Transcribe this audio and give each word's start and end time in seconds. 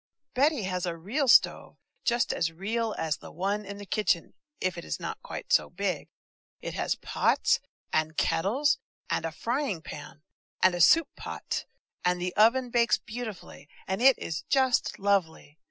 BETTY 0.33 0.63
has 0.63 0.87
a 0.87 0.97
real 0.97 1.27
stove, 1.27 1.77
just 2.03 2.33
as 2.33 2.51
real 2.51 2.95
as 2.97 3.17
the 3.17 3.31
one 3.31 3.63
in 3.63 3.77
the 3.77 3.85
kitchen, 3.85 4.33
if 4.59 4.75
it 4.75 4.83
is 4.83 4.99
not 4.99 5.21
quite 5.21 5.53
so 5.53 5.69
big. 5.69 6.07
It 6.59 6.73
has 6.73 6.95
pots 6.95 7.59
and 7.93 8.17
kettles 8.17 8.79
and 9.11 9.25
a 9.25 9.31
frying 9.31 9.83
pan, 9.83 10.23
and 10.59 10.73
a 10.73 10.81
soup 10.81 11.09
pot, 11.15 11.65
and 12.03 12.19
the 12.19 12.35
oven 12.35 12.71
bakes 12.71 12.97
beautifully, 12.97 13.69
and 13.85 14.01
it 14.01 14.17
is 14.17 14.41
just 14.49 14.97
lovely! 14.97 15.59